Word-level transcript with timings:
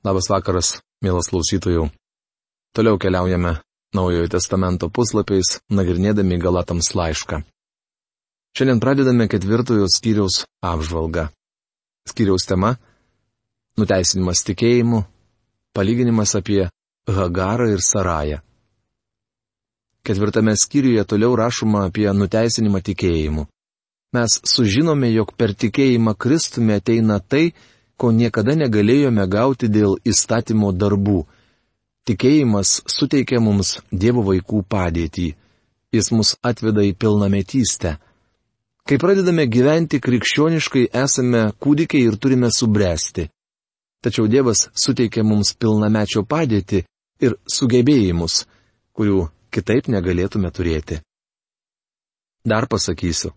Labas 0.00 0.30
vakaras, 0.32 0.78
mielas 1.04 1.26
klausytojų. 1.28 1.90
Toliau 2.72 2.96
keliaujame 2.96 3.58
Naujojo 3.92 4.30
testamento 4.32 4.86
puslapiais, 4.88 5.58
nagrinėdami 5.68 6.38
Galatams 6.40 6.94
laišką. 6.96 7.42
Šiandien 8.56 8.80
pradedame 8.80 9.26
ketvirtojo 9.28 9.84
skyriaus 9.92 10.46
apžvalgą. 10.64 11.26
Skyriaus 12.08 12.48
tema- 12.48 12.78
nuteisinimas 13.80 14.40
tikėjimu, 14.48 15.02
palyginimas 15.76 16.32
apie 16.34 16.70
Hagarą 17.06 17.68
ir 17.74 17.84
Sarają. 17.84 18.38
Ketvirtame 20.02 20.56
skyriuje 20.56 21.04
toliau 21.04 21.36
rašoma 21.36 21.84
apie 21.90 22.08
nuteisinimą 22.08 22.80
tikėjimu. 22.80 23.46
Mes 24.16 24.40
sužinome, 24.48 25.12
jog 25.12 25.36
per 25.36 25.52
tikėjimą 25.52 26.16
Kristumi 26.16 26.72
ateina 26.72 27.20
tai, 27.20 27.52
ko 28.00 28.10
niekada 28.16 28.56
negalėjome 28.56 29.26
gauti 29.28 29.68
dėl 29.68 29.98
įstatymo 30.08 30.72
darbų. 30.72 31.24
Tikėjimas 32.08 32.80
suteikia 32.88 33.42
mums 33.44 33.76
Dievo 33.92 34.24
vaikų 34.24 34.62
padėtį. 34.74 35.26
Jis 35.92 36.08
mus 36.14 36.36
atveda 36.46 36.84
į 36.86 36.94
pilnametystę. 36.96 37.98
Kai 38.88 38.96
pradedame 38.98 39.44
gyventi 39.46 40.00
krikščioniškai, 40.00 40.86
esame 41.04 41.42
kūdikiai 41.60 42.08
ir 42.08 42.16
turime 42.16 42.48
subręsti. 42.54 43.26
Tačiau 44.00 44.30
Dievas 44.32 44.64
suteikia 44.72 45.22
mums 45.26 45.52
pilnamečio 45.60 46.24
padėtį 46.24 46.80
ir 47.20 47.36
sugebėjimus, 47.52 48.46
kurių 48.96 49.26
kitaip 49.52 49.90
negalėtume 49.92 50.48
turėti. 50.56 51.02
Dar 52.48 52.64
pasakysiu. 52.66 53.34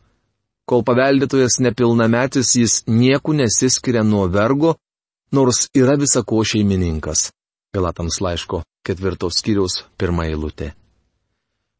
Kol 0.69 0.83
paveldėtojas 0.87 1.59
nepilnametis, 1.59 2.53
jis 2.55 2.75
nieku 2.87 3.33
nesiskiria 3.35 4.03
nuo 4.07 4.27
vergo, 4.31 4.77
nors 5.31 5.67
yra 5.75 5.97
visako 5.99 6.43
šeimininkas. 6.47 7.31
Pilatams 7.73 8.21
laiško 8.23 8.61
ketvirtos 8.85 9.39
skyriaus 9.39 9.83
pirmą 9.97 10.27
eilutę. 10.29 10.73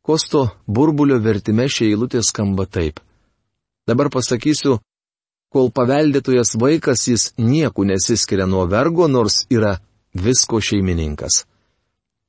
Kosto 0.03 0.49
burbulio 0.67 1.19
vertime 1.23 1.69
šia 1.71 1.87
eilutė 1.93 2.23
skamba 2.27 2.65
taip. 2.67 2.99
Dabar 3.87 4.09
pasakysiu, 4.11 4.79
kol 5.53 5.69
paveldėtojas 5.71 6.55
vaikas, 6.59 7.07
jis 7.07 7.31
nieku 7.37 7.85
nesiskiria 7.87 8.47
nuo 8.47 8.65
vergo, 8.67 9.07
nors 9.07 9.43
yra 9.51 9.77
visko 10.13 10.59
šeimininkas. 10.59 11.43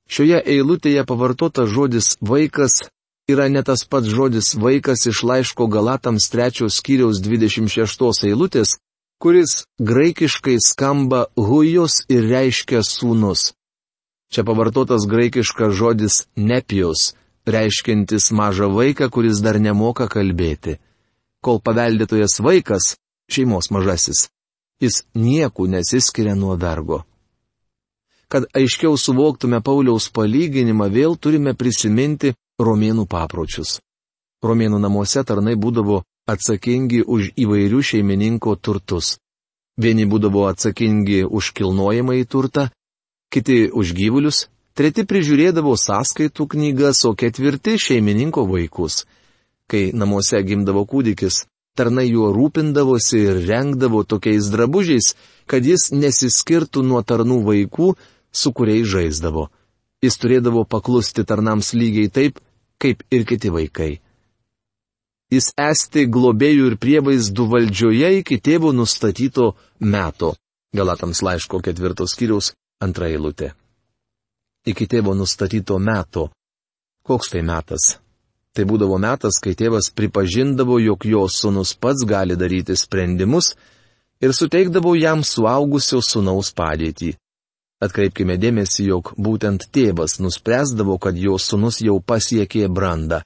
Šioje 0.06 0.42
eilutėje 0.54 1.02
pavartotas 1.08 1.70
žodis 1.72 2.14
vaikas 2.20 2.82
yra 3.28 3.48
ne 3.48 3.62
tas 3.62 3.84
pats 3.88 4.08
žodis 4.08 4.54
vaikas 4.54 5.06
iš 5.06 5.22
laiško 5.22 5.66
Galatams 5.66 6.28
trečios 6.30 6.76
skyriaus 6.78 7.22
26 7.24 8.26
eilutės, 8.28 8.76
kuris 9.18 9.64
graikiškai 9.80 10.58
skamba 10.60 11.26
hujos 11.36 12.04
ir 12.08 12.28
reiškia 12.28 12.82
sūnus. 12.84 13.54
Čia 14.32 14.44
pavartotas 14.44 15.06
graikiškas 15.08 15.72
žodis 15.72 16.26
nepijos, 16.36 17.14
reiškintis 17.46 18.30
mažą 18.32 18.68
vaiką, 18.74 19.08
kuris 19.08 19.40
dar 19.40 19.60
nemoka 19.60 20.08
kalbėti. 20.08 20.76
Kol 21.40 21.60
paveldėtojas 21.64 22.40
vaikas, 22.44 22.96
šeimos 23.30 23.70
mažasis, 23.70 24.28
jis 24.80 25.04
nieku 25.14 25.68
nesiskiria 25.68 26.34
nuo 26.36 26.56
vergo. 26.56 27.04
Kad 28.28 28.48
aiškiau 28.56 28.96
suvoktume 28.98 29.60
Pauliaus 29.62 30.08
palyginimą, 30.10 30.88
vėl 30.90 31.14
turime 31.20 31.52
prisiminti 31.54 32.32
romėnų 32.60 33.06
papročius. 33.10 33.80
Romėnų 34.44 34.78
namuose 34.78 35.24
tarnai 35.24 35.54
būdavo 35.56 36.02
atsakingi 36.30 37.02
už 37.02 37.32
įvairių 37.36 37.80
šeimininko 37.82 38.54
turtus. 38.56 39.18
Vieni 39.80 40.06
būdavo 40.06 40.46
atsakingi 40.46 41.24
už 41.24 41.50
kilnojimą 41.56 42.20
į 42.20 42.26
turtą, 42.30 42.68
kiti 43.32 43.70
už 43.72 43.94
gyvulius, 43.96 44.46
treti 44.78 45.02
prižiūrėdavo 45.02 45.74
sąskaitų 45.74 46.46
knygas, 46.54 47.02
o 47.08 47.14
ketvirti 47.18 47.74
šeimininko 47.80 48.46
vaikus. 48.46 49.04
Kai 49.66 49.90
namuose 49.96 50.38
gimdavo 50.44 50.84
kūdikis, 50.86 51.46
tarnai 51.74 52.06
juo 52.06 52.30
rūpindavosi 52.36 53.24
ir 53.24 53.42
rengdavo 53.48 54.04
tokiais 54.04 54.52
drabužiais, 54.52 55.14
kad 55.50 55.64
jis 55.66 55.90
nesiskirtų 55.90 56.84
nuo 56.86 57.02
tarnų 57.02 57.40
vaikų, 57.48 57.94
su 58.30 58.52
kuriais 58.52 58.86
žaisdavo 58.86 59.48
jis 60.04 60.18
turėdavo 60.20 60.64
paklusti 60.68 61.24
tarnams 61.28 61.72
lygiai 61.76 62.10
taip, 62.12 62.40
kaip 62.78 63.02
ir 63.10 63.24
kiti 63.28 63.52
vaikai. 63.52 63.92
Jis 65.32 65.50
esti 65.58 66.04
globėjų 66.06 66.70
ir 66.70 66.76
prievaizdų 66.78 67.46
valdžioje 67.50 68.10
iki 68.20 68.38
tėvo 68.38 68.72
nustatyto 68.76 69.54
meto. 69.80 70.34
Galatams 70.74 71.22
laiško 71.22 71.60
ketvirtos 71.64 72.14
kiriaus 72.18 72.52
antra 72.82 73.08
eilutė. 73.10 73.52
Iki 74.66 74.86
tėvo 74.90 75.14
nustatyto 75.16 75.78
meto. 75.78 76.28
Koks 77.04 77.32
tai 77.32 77.42
metas? 77.46 77.98
Tai 78.54 78.64
būdavo 78.70 78.96
metas, 79.02 79.40
kai 79.42 79.56
tėvas 79.58 79.90
pripažindavo, 79.90 80.78
jog 80.78 81.04
jo 81.10 81.24
sunus 81.28 81.74
pats 81.74 82.04
gali 82.06 82.36
daryti 82.38 82.76
sprendimus 82.78 83.54
ir 84.22 84.32
suteikdavo 84.32 84.94
jam 84.94 85.24
suaugusio 85.26 85.98
sunaus 86.02 86.52
padėtį. 86.54 87.14
Atkreipkime 87.82 88.36
dėmesį, 88.38 88.86
jog 88.92 89.12
būtent 89.18 89.66
tėvas 89.74 90.20
nuspręsdavo, 90.22 90.98
kad 90.98 91.18
jo 91.18 91.38
sunus 91.38 91.80
jau 91.82 91.98
pasiekė 92.00 92.68
brandą. 92.68 93.22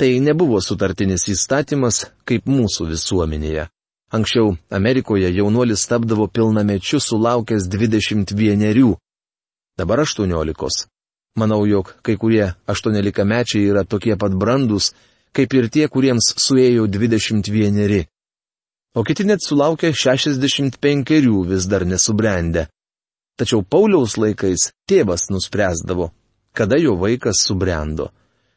Tai 0.00 0.10
nebuvo 0.20 0.60
sutartinis 0.64 1.26
įstatymas, 1.32 2.06
kaip 2.28 2.46
mūsų 2.48 2.90
visuomenėje. 2.92 3.68
Anksčiau 4.12 4.56
Amerikoje 4.70 5.28
jaunuolis 5.30 5.86
tapdavo 5.86 6.26
pilnamečiu 6.26 7.00
sulaukęs 7.00 7.68
21. 7.68 8.96
Dabar 9.78 10.00
18. 10.00 10.88
Manau, 11.36 11.66
jog 11.66 11.94
kai 12.02 12.16
kurie 12.16 12.54
18 12.66 13.24
mečiai 13.24 13.68
yra 13.70 13.84
tokie 13.84 14.16
pat 14.16 14.34
brandus, 14.34 14.90
kaip 15.32 15.54
ir 15.54 15.68
tie, 15.70 15.86
kuriems 15.88 16.32
suėjo 16.42 16.88
21. 16.90 18.08
O 18.98 19.04
kiti 19.06 19.24
net 19.24 19.44
sulaukė 19.46 19.92
65 19.94 21.46
vis 21.46 21.68
dar 21.70 21.86
nesubrendę. 21.86 22.66
Tačiau 23.38 23.62
Pauliaus 23.62 24.16
laikais 24.20 24.70
tėvas 24.88 25.28
nuspręsdavo, 25.30 26.10
kada 26.56 26.78
jo 26.80 26.96
vaikas 27.00 27.44
subrendo. 27.46 28.10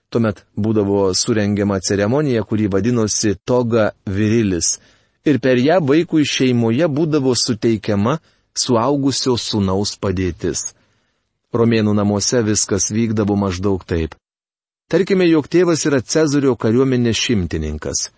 Tuomet 0.10 0.44
būdavo 0.56 1.08
surengiama 1.18 1.80
ceremonija, 1.82 2.44
kuri 2.46 2.68
vadinosi 2.70 3.36
toga 3.46 3.92
virilis, 4.06 4.78
ir 5.26 5.40
per 5.40 5.58
ją 5.58 5.80
vaikui 5.82 6.26
šeimoje 6.28 6.88
būdavo 6.88 7.34
suteikiama 7.34 8.20
suaugusio 8.54 9.38
sunaus 9.38 9.96
padėtis. 9.98 10.74
Romėnų 11.54 11.94
namuose 11.98 12.42
viskas 12.46 12.90
vykdavo 12.94 13.38
maždaug 13.38 13.86
taip. 13.86 14.16
Tarkime, 14.90 15.26
jog 15.30 15.48
tėvas 15.50 15.86
yra 15.88 16.02
Cezario 16.02 16.56
kariuomenės 16.60 17.18
šimtininkas. 17.18 18.10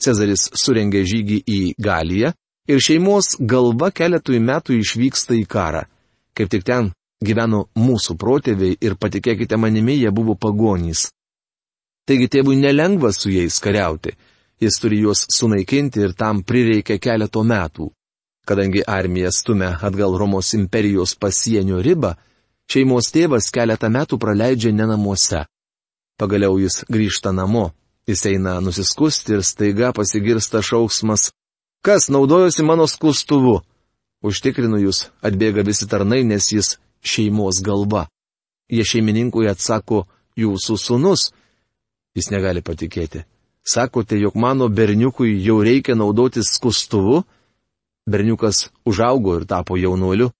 Cezaris 0.00 0.48
surengė 0.56 1.02
žygį 1.06 1.38
į 1.46 1.60
Galiją 1.80 2.32
ir 2.70 2.82
šeimos 2.82 3.36
galva 3.40 3.90
keletui 3.90 4.40
metų 4.42 4.78
išvyksta 4.80 5.36
į 5.38 5.46
karą. 5.50 5.84
Kaip 6.40 6.48
tik 6.48 6.62
ten 6.64 6.86
gyveno 7.20 7.66
mūsų 7.76 8.14
protėviai 8.16 8.78
ir 8.80 8.94
patikėkite 8.96 9.58
manimi, 9.60 9.98
jie 10.00 10.08
buvo 10.08 10.32
pagonys. 10.40 11.10
Taigi 12.08 12.30
tėvui 12.32 12.56
nelengva 12.56 13.10
su 13.12 13.28
jais 13.28 13.58
kariauti. 13.60 14.14
Jis 14.60 14.78
turi 14.80 15.02
juos 15.02 15.26
sunaikinti 15.28 16.00
ir 16.00 16.14
tam 16.16 16.40
prireikia 16.40 16.96
keleto 16.96 17.44
metų. 17.44 17.90
Kadangi 18.48 18.80
armija 18.88 19.28
stumia 19.36 19.74
atgal 19.84 20.16
Romos 20.16 20.54
imperijos 20.56 21.12
pasienio 21.20 21.82
ribą, 21.84 22.14
šeimos 22.72 23.12
tėvas 23.12 23.50
keletą 23.52 23.92
metų 23.92 24.16
praleidžia 24.16 24.72
ne 24.72 24.88
namuose. 24.88 25.44
Pagaliau 26.16 26.56
jis 26.56 26.86
grįžta 26.88 27.34
namo, 27.36 27.66
jis 28.08 28.24
eina 28.32 28.56
nusiskusti 28.64 29.36
ir 29.36 29.44
staiga 29.44 29.92
pasigirsta 29.92 30.64
šauksmas, 30.64 31.34
kas 31.84 32.08
naudojosi 32.08 32.64
mano 32.64 32.88
skustuvu. 32.88 33.60
Užtikrinu 34.20 34.80
jūs, 34.82 35.08
atbėga 35.24 35.64
visi 35.64 35.88
tarnai, 35.88 36.22
nes 36.24 36.50
jis 36.52 36.74
šeimos 37.00 37.62
galva. 37.64 38.06
Jie 38.70 38.84
šeimininkui 38.84 39.48
atsako, 39.48 40.04
jūsų 40.36 40.76
sunus. 40.78 41.30
Jis 42.14 42.28
negali 42.30 42.60
patikėti. 42.62 43.24
Sakote, 43.64 44.18
jog 44.18 44.36
mano 44.36 44.68
berniukui 44.68 45.38
jau 45.44 45.60
reikia 45.64 45.94
naudotis 45.96 46.52
skustuvu? 46.56 47.22
Berniukas 48.10 48.68
užaugo 48.84 49.38
ir 49.40 49.46
tapo 49.46 49.76
jaunuoliu. 49.78 50.30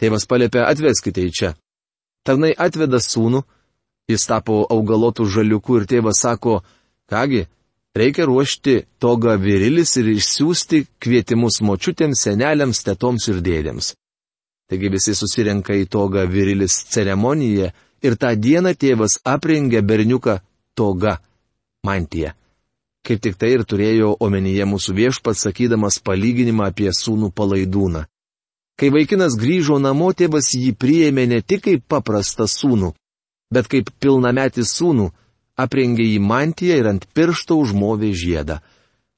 Tėvas 0.00 0.26
paliepė 0.26 0.62
atveskite 0.64 1.22
į 1.28 1.32
čia. 1.36 1.50
Tarnai 2.24 2.52
atveda 2.56 3.00
sūnų, 3.00 3.42
jis 4.10 4.26
tapo 4.26 4.62
augalotų 4.70 5.26
žaliukų 5.28 5.80
ir 5.80 5.88
tėvas 5.90 6.22
sako, 6.24 6.60
kągi, 7.10 7.46
Reikia 7.96 8.24
ruošti 8.24 8.76
togą 9.02 9.34
virilis 9.42 9.96
ir 9.98 10.12
išsiųsti 10.12 10.84
kvietimus 11.02 11.58
močiutėms, 11.66 12.22
seneliams, 12.22 12.84
tetoms 12.86 13.26
ir 13.32 13.40
dėdėms. 13.42 13.94
Taigi 14.70 14.90
visi 14.92 15.14
susirenka 15.18 15.74
į 15.74 15.88
togą 15.90 16.22
virilis 16.30 16.76
ceremoniją 16.94 17.72
ir 18.06 18.16
tą 18.16 18.30
dieną 18.38 18.76
tėvas 18.78 19.18
aprengia 19.26 19.82
berniuką 19.82 20.38
toga- 20.78 21.18
mantiją. 21.88 22.30
Kaip 23.02 23.20
tik 23.24 23.34
tai 23.36 23.50
ir 23.56 23.64
turėjo 23.64 24.16
omenyje 24.20 24.64
mūsų 24.70 24.94
viešpats 24.94 25.42
sakydamas 25.46 25.98
palyginimą 25.98 26.70
apie 26.70 26.90
sūnų 26.94 27.32
palaidūną. 27.34 28.04
Kai 28.78 28.88
vaikinas 28.90 29.34
grįžo 29.34 29.80
namo, 29.80 30.12
tėvas 30.12 30.54
jį 30.54 30.76
priėmė 30.76 31.26
ne 31.26 31.40
tik 31.42 31.64
kaip 31.64 31.82
paprastą 31.88 32.46
sūnų, 32.46 32.94
bet 33.50 33.66
kaip 33.66 33.90
pilnametį 34.00 34.62
sūnų, 34.62 35.10
aprengė 35.56 36.06
jį 36.06 36.20
mantiją 36.22 36.78
ir 36.80 36.88
ant 36.92 37.06
piršto 37.14 37.58
užmovė 37.62 38.12
žiedą. 38.14 38.60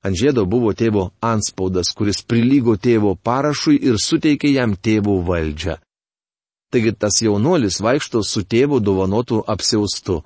Ant 0.03 0.19
žiedo 0.19 0.45
buvo 0.47 0.73
tėvo 0.75 1.11
anspaudas, 1.23 1.93
kuris 1.95 2.23
prilygo 2.27 2.75
tėvo 2.77 3.15
parašui 3.15 3.79
ir 3.79 4.01
suteikė 4.03 4.51
jam 4.51 4.75
tėvo 4.75 5.21
valdžią. 5.23 5.79
Taigi 6.73 6.93
tas 6.93 7.21
jaunuolis 7.23 7.81
vaikšto 7.85 8.23
su 8.25 8.43
tėvu 8.43 8.81
dovanotu 8.81 9.43
apsiaustu. 9.47 10.23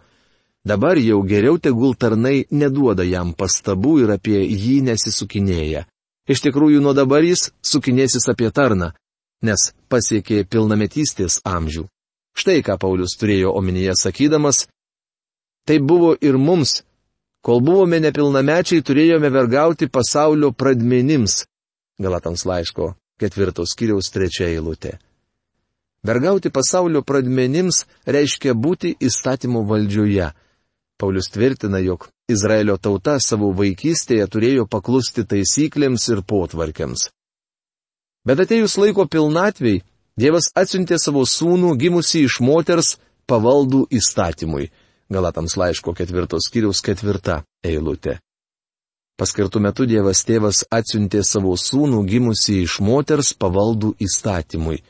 Dabar 0.65 0.99
jau 0.99 1.21
geriau 1.23 1.59
tegul 1.59 1.95
tarnai 1.95 2.47
neduoda 2.51 3.05
jam 3.05 3.35
pastabų 3.35 3.99
ir 4.05 4.15
apie 4.17 4.39
jį 4.47 4.81
nesisukinėja. 4.87 5.85
Iš 6.27 6.43
tikrųjų, 6.43 6.81
nuo 6.83 6.95
dabar 6.95 7.23
jis 7.23 7.51
sukinėsis 7.63 8.27
apie 8.33 8.51
tarną, 8.51 8.93
nes 9.47 9.73
pasiekė 9.91 10.43
pilnametystės 10.51 11.39
amžių. 11.47 11.87
Štai 12.37 12.63
ką 12.67 12.75
Paulius 12.83 13.15
turėjo 13.21 13.53
omenyje 13.57 13.95
sakydamas, 13.99 14.67
tai 15.67 15.79
buvo 15.83 16.15
ir 16.23 16.39
mums, 16.39 16.83
kol 17.45 17.61
buvome 17.61 17.99
nepilnamečiai, 18.03 18.85
turėjome 18.87 19.31
vergauti 19.35 19.91
pasaulio 19.91 20.53
pradmenims. 20.53 21.45
Galatams 22.03 22.47
laiško 22.47 22.95
ketvirtos 23.21 23.73
kiriaus 23.77 24.11
trečia 24.13 24.49
eilutė. 24.53 24.97
Vergauti 26.07 26.53
pasaulio 26.55 27.03
pradmenims 27.03 27.85
reiškia 28.07 28.55
būti 28.55 28.93
įstatymo 29.03 29.65
valdžioje. 29.67 30.29
Paulius 31.01 31.29
tvirtina, 31.33 31.81
jog 31.83 32.07
Izraelio 32.31 32.77
tauta 32.79 33.17
savo 33.21 33.51
vaikystėje 33.57 34.27
turėjo 34.33 34.69
paklusti 34.71 35.25
taisyklėms 35.29 36.07
ir 36.13 36.23
potvarkiams. 36.23 37.11
Bet 38.27 38.41
atejus 38.43 38.77
laiko 38.81 39.07
pilnatviai, 39.11 39.83
Dievas 40.17 40.49
atsiuntė 40.57 40.97
savo 40.97 41.27
sūnų 41.29 41.75
gimusi 41.77 42.23
iš 42.25 42.39
moters 42.41 42.95
pavaldų 43.29 43.83
įstatymui. 43.99 44.71
Galatams 45.13 45.57
laiško 45.57 45.95
ketvirtos 45.95 46.49
kiriaus 46.53 46.83
ketvirta 46.83 47.43
eilutė. 47.65 48.19
Paskirtų 49.17 49.63
metu 49.65 49.87
Dievas 49.89 50.25
tėvas 50.29 50.65
atsiuntė 50.69 51.23
savo 51.25 51.55
sūnų 51.57 52.03
gimusi 52.11 52.59
iš 52.67 52.81
moters 52.85 53.33
pavaldų 53.33 53.95
įstatymui. 54.03 54.83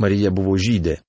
Marija 0.00 0.30
buvo 0.32 0.54
žydė. 0.56 1.00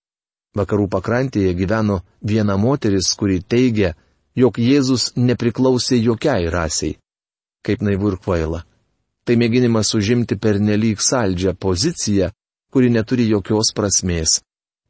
Vakarų 0.58 0.90
pakrantėje 0.92 1.54
gyveno 1.56 2.02
viena 2.20 2.58
moteris, 2.60 3.14
kuri 3.16 3.40
teigia, 3.40 3.94
jog 4.36 4.60
Jėzus 4.60 5.14
nepriklausė 5.16 6.02
jokiai 6.02 6.50
rasiai. 6.52 6.98
Kaip 7.64 7.86
naivu 7.86 8.12
ir 8.12 8.20
kvaila. 8.20 8.66
Tai 9.24 9.38
mėginimas 9.38 9.94
užimti 9.96 10.36
per 10.36 10.60
nelik 10.60 11.00
saldžią 11.00 11.54
poziciją, 11.56 12.32
kuri 12.74 12.90
neturi 12.92 13.30
jokios 13.30 13.72
prasmės. 13.78 14.42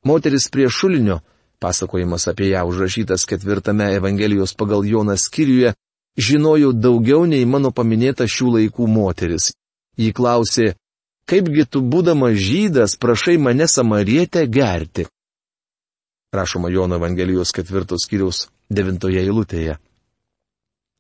Moteris 0.08 0.48
prie 0.50 0.66
šulinio, 0.70 1.20
pasakojimas 1.62 2.28
apie 2.28 2.50
ją 2.50 2.66
užrašytas 2.68 3.26
ketvirtame 3.30 3.94
Evangelijos 3.94 4.54
pagal 4.58 4.86
Joną 4.86 5.16
skyriuje, 5.18 5.74
žinojo 6.18 6.72
daugiau 6.74 7.26
nei 7.30 7.46
mano 7.46 7.72
paminėta 7.72 8.26
šių 8.28 8.48
laikų 8.58 8.88
moteris. 8.90 9.52
Ji 9.98 10.12
klausė, 10.18 10.74
kaipgi 11.30 11.68
tu 11.70 11.84
būdama 11.86 12.34
žydas 12.34 12.98
prašai 12.98 13.38
mane 13.38 13.68
samarietę 13.68 14.48
gerti. 14.48 15.06
Rašoma 16.34 16.72
Jono 16.72 16.98
Evangelijos 16.98 17.54
ketvirtos 17.54 18.08
kiriaus 18.10 18.48
devintoje 18.72 19.22
eilutėje. 19.22 19.78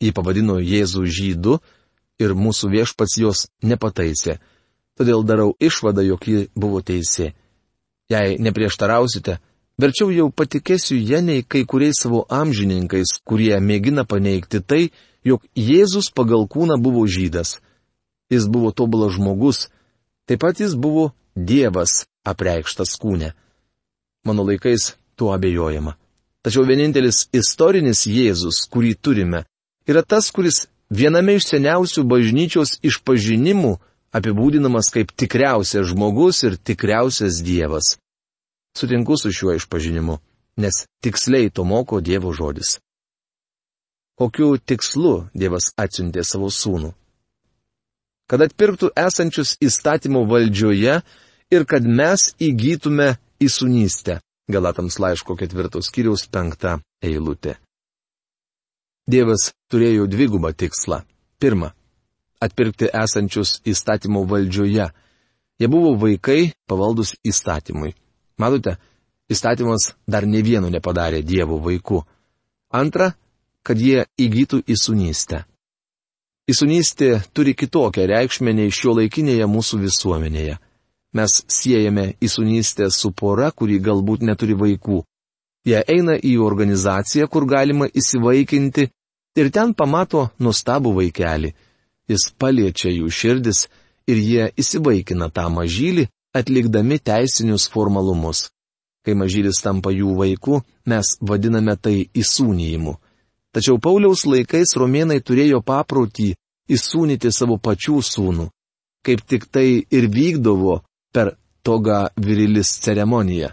Ji 0.01 0.11
pavadino 0.13 0.59
Jėzų 0.59 1.05
žydu 1.07 1.59
ir 2.21 2.33
mūsų 2.37 2.69
viešpats 2.73 3.17
jos 3.17 3.45
nepataisė. 3.63 4.39
Todėl 4.99 5.23
darau 5.25 5.53
išvadą, 5.59 6.03
jog 6.05 6.27
ji 6.27 6.49
buvo 6.55 6.81
teisė. 6.85 7.31
Jei 8.11 8.35
neprieštarausite, 8.43 9.39
verčiau 9.79 10.11
jau 10.11 10.29
patikėsiu 10.31 10.97
ją 10.97 11.21
nei 11.23 11.43
kai 11.43 11.65
kuriais 11.65 12.01
savo 12.03 12.25
amžininkais, 12.29 13.19
kurie 13.23 13.53
mėgina 13.59 14.03
paneigti 14.07 14.59
tai, 14.59 14.89
jog 15.23 15.45
Jėzus 15.55 16.09
pagal 16.11 16.47
kūną 16.49 16.81
buvo 16.81 17.05
žydas. 17.07 17.59
Jis 18.31 18.47
buvo 18.47 18.71
tobulas 18.71 19.15
žmogus, 19.15 19.67
Taip 20.31 20.39
pat 20.39 20.59
jis 20.59 20.77
buvo 20.79 21.11
Dievas 21.35 22.05
apreikštas 22.23 22.93
kūne. 23.01 23.33
Mano 24.23 24.45
laikais 24.47 24.93
tuo 25.19 25.33
abejojama. 25.35 25.97
Tačiau 26.39 26.63
vienintelis 26.63 27.25
istorinis 27.35 28.05
Jėzus, 28.07 28.61
kurį 28.71 28.93
turime, 28.95 29.41
yra 29.83 30.05
tas, 30.07 30.29
kuris 30.31 30.69
viename 30.87 31.35
iš 31.35 31.49
seniausių 31.51 32.05
bažnyčios 32.07 32.77
išpažinimų 32.79 33.73
apibūdinamas 34.15 34.91
kaip 34.95 35.11
tikriausias 35.11 35.91
žmogus 35.91 36.39
ir 36.47 36.55
tikriausias 36.55 37.41
Dievas. 37.43 37.97
Sutinku 38.77 39.17
su 39.17 39.31
šiuo 39.31 39.55
išpažinimu, 39.59 40.17
nes 40.57 40.85
tiksliai 41.03 41.49
to 41.49 41.63
moko 41.63 42.01
Dievo 42.01 42.33
žodis. 42.33 42.79
Kokiu 44.15 44.57
tikslu 44.57 45.27
Dievas 45.33 45.73
atsiuntė 45.77 46.23
savo 46.23 46.49
sūnų? 46.53 46.93
kad 48.31 48.45
atpirktų 48.45 48.93
esančius 48.95 49.57
įstatymų 49.59 50.21
valdžioje 50.29 51.01
ir 51.51 51.65
kad 51.67 51.83
mes 51.83 52.29
įgytume 52.39 53.17
įsunystę. 53.43 54.21
Galatams 54.51 54.97
laiško 55.03 55.35
ketvirtos 55.39 55.91
kiriaus 55.91 56.23
penktą 56.31 56.77
eilutė. 57.03 57.57
Dievas 59.11 59.49
turėjo 59.71 60.07
dvigubą 60.07 60.53
tikslą. 60.55 61.01
Pirma- 61.43 61.73
atpirkti 62.45 62.87
esančius 62.87 63.59
įstatymų 63.67 64.23
valdžioje. 64.31 64.87
Jie 65.59 65.67
buvo 65.67 65.91
vaikai 65.99 66.53
pavaldus 66.67 67.15
įstatymui. 67.27 67.93
Matote, 68.41 68.77
įstatymas 69.31 69.91
dar 70.09 70.25
ne 70.25 70.41
vieno 70.41 70.69
nepadarė 70.73 71.21
Dievo 71.21 71.59
vaikų. 71.61 72.01
Antra- 72.73 73.13
kad 73.65 73.77
jie 73.77 74.05
įgytų 74.17 74.63
įsunystę. 74.73 75.45
Įsunystė 76.49 77.21
turi 77.33 77.53
kitokią 77.53 78.07
reikšmę 78.09 78.53
nei 78.57 78.71
šio 78.73 78.95
laikinėje 78.97 79.45
mūsų 79.45 79.77
visuomenėje. 79.85 80.57
Mes 81.13 81.43
siejame 81.47 82.15
įsunystę 82.23 82.89
su 82.89 83.11
pora, 83.11 83.51
kuri 83.51 83.79
galbūt 83.79 84.23
neturi 84.23 84.55
vaikų. 84.55 85.03
Jie 85.67 85.83
eina 85.87 86.15
į 86.17 86.37
organizaciją, 86.41 87.27
kur 87.27 87.45
galima 87.45 87.85
įsivaikinti 87.85 88.87
ir 89.37 89.51
ten 89.51 89.73
pamato 89.73 90.29
nuostabų 90.39 90.95
vaikelį. 90.97 91.53
Jis 92.09 92.31
paliečia 92.39 92.89
jų 92.89 93.11
širdis 93.11 93.67
ir 94.09 94.17
jie 94.17 94.49
įsivaikina 94.57 95.29
tą 95.29 95.45
mažylį, 95.53 96.07
atlikdami 96.33 96.99
teisinius 96.99 97.67
formalumus. 97.71 98.49
Kai 99.05 99.15
mažylis 99.17 99.61
tampa 99.63 99.91
jų 99.91 100.13
vaiku, 100.17 100.61
mes 100.85 101.15
vadiname 101.21 101.75
tai 101.77 102.05
įsūnyjimu. 102.13 102.93
Tačiau 103.51 103.79
Pauliaus 103.81 104.23
laikais 104.29 104.75
romėnai 104.77 105.19
turėjo 105.25 105.59
paprotį 105.65 106.31
įsūnyti 106.71 107.31
savo 107.33 107.57
pačių 107.57 107.97
sūnų, 108.05 108.45
kaip 109.03 109.25
tik 109.27 109.49
tai 109.51 109.83
ir 109.89 110.07
vykdavo 110.07 110.79
per 111.11 111.35
toga 111.65 112.09
virilis 112.15 112.71
ceremoniją. 112.85 113.51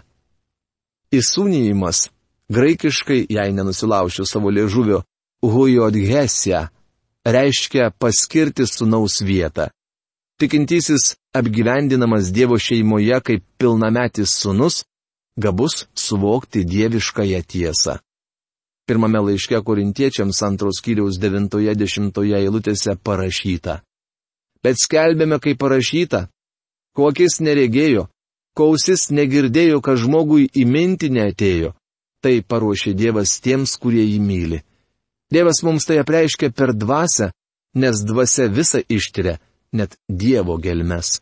Įsūnyjimas, 1.11 2.07
graikiškai, 2.53 3.25
jei 3.33 3.53
nenusilaušiu 3.57 4.27
savo 4.29 4.53
liežuvio, 4.53 5.01
hujodhesija, 5.41 6.67
reiškia 7.25 7.89
paskirti 7.97 8.67
sunaus 8.69 9.19
vietą. 9.25 9.69
Tikintysis 10.39 11.15
apgyvendinamas 11.35 12.31
Dievo 12.31 12.57
šeimoje 12.59 13.19
kaip 13.21 13.43
pilnametis 13.59 14.31
sunus, 14.39 14.85
gabus 15.35 15.85
suvokti 15.95 16.63
dieviškąją 16.63 17.41
tiesą. 17.43 17.97
Pirmame 18.87 19.19
laiške 19.19 19.59
korintiečiams 19.67 20.39
antros 20.47 20.79
kiriaus 20.85 21.19
90 21.19 22.23
eilutėse 22.39 22.95
parašyta. 23.03 23.81
Bet 24.63 24.79
skelbėme, 24.79 25.41
kaip 25.43 25.59
parašyta, 25.59 26.29
kokis 26.95 27.39
neregėjo, 27.43 28.07
kausis 28.55 29.09
negirdėjo, 29.11 29.81
kad 29.83 29.99
žmogui 29.99 30.47
įminti 30.55 31.11
neatėjo. 31.11 31.75
Tai 32.23 32.35
paruošė 32.47 32.95
Dievas 32.95 33.35
tiems, 33.43 33.75
kurie 33.75 34.07
jį 34.07 34.19
myli. 34.23 34.63
Dievas 35.31 35.61
mums 35.67 35.85
tai 35.87 35.99
apreiškia 35.99 36.49
per 36.55 36.71
dvasę, 36.75 37.29
nes 37.75 38.01
dvasia 38.07 38.47
visą 38.51 38.81
ištiria, 38.89 39.37
net 39.71 39.97
Dievo 40.09 40.57
gelmes. 40.57 41.19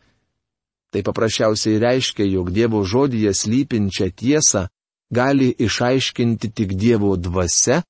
Tai 0.91 1.03
paprasčiausiai 1.03 1.79
reiškia, 1.79 2.25
jog 2.25 2.51
Dievo 2.51 2.83
žodyje 2.83 3.33
slypinčią 3.33 4.11
tiesą 4.15 4.67
gali 5.11 5.51
išaiškinti 5.51 6.51
tik 6.51 6.73
Dievo 6.73 7.15
dvasia, 7.15 7.83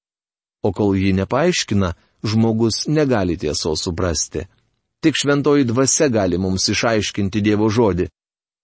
o 0.63 0.71
kol 0.73 0.95
ji 0.97 1.13
nepaaiškina, 1.13 1.93
žmogus 2.23 2.87
negali 2.87 3.37
tiesos 3.37 3.83
suprasti. 3.83 4.47
Tik 5.01 5.13
šventoji 5.15 5.63
dvasia 5.63 6.09
gali 6.09 6.37
mums 6.37 6.69
išaiškinti 6.73 7.41
Dievo 7.41 7.69
žodį. 7.69 8.09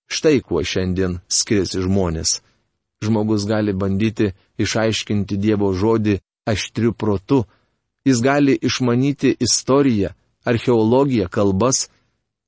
Štai 0.09 0.41
kuo 0.41 0.63
šiandien 0.65 1.19
skiriasi 1.29 1.81
žmonės. 1.85 2.41
Žmogus 3.05 3.45
gali 3.45 3.73
bandyti 3.73 4.33
išaiškinti 4.57 5.37
Dievo 5.37 5.73
žodį 5.73 6.17
aštriu 6.49 6.93
protu, 6.93 7.43
jis 8.05 8.19
gali 8.21 8.57
išmanyti 8.61 9.35
istoriją, 9.39 10.09
archeologiją, 10.45 11.29
kalbas, 11.31 11.87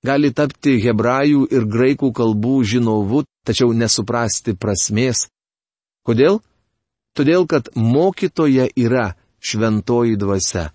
gali 0.05 0.31
tapti 0.33 0.77
hebrajų 0.83 1.47
ir 1.51 1.65
graikų 1.71 2.11
kalbų 2.15 2.57
žinovu, 2.71 3.23
tačiau 3.47 3.73
nesuprasti 3.73 4.55
prasmės. 4.57 5.27
Kodėl? 6.05 6.41
Todėl, 7.15 7.47
kad 7.47 7.71
mokytoje 7.75 8.67
yra 8.75 9.13
šventoji 9.39 10.17
dvasia. 10.19 10.69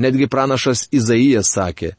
Netgi 0.00 0.28
pranašas 0.32 0.88
Izaijas 0.92 1.52
sakė, 1.56 1.94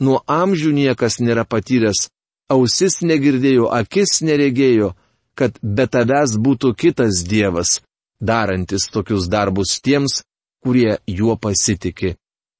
nuo 0.00 0.20
amžių 0.24 0.72
niekas 0.76 1.18
nėra 1.20 1.44
patyręs, 1.44 2.08
ausis 2.52 3.00
negirdėjo, 3.04 3.68
akis 3.72 4.20
neregėjo, 4.24 4.94
kad 5.38 5.58
be 5.62 5.86
tavęs 5.86 6.36
būtų 6.40 6.72
kitas 6.74 7.22
Dievas, 7.28 7.80
darantis 8.20 8.88
tokius 8.92 9.28
darbus 9.28 9.78
tiems, 9.84 10.22
kurie 10.64 10.98
juo 11.06 11.36
pasitikė. 11.36 12.16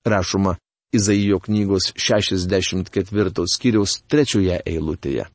Rašoma 0.07 0.57
Izaijo 0.92 1.38
knygos 1.45 1.92
64 1.97 3.45
skyriaus 3.52 3.99
trečioje 4.09 4.57
eilutėje. 4.64 5.26